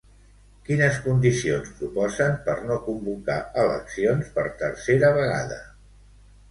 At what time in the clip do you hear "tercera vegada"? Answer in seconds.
4.65-5.63